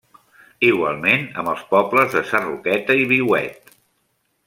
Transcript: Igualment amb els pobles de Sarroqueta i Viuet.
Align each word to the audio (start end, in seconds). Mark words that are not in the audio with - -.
Igualment 0.69 1.27
amb 1.43 1.51
els 1.53 1.61
pobles 1.75 2.17
de 2.17 2.25
Sarroqueta 2.33 2.97
i 3.03 3.07
Viuet. 3.15 3.75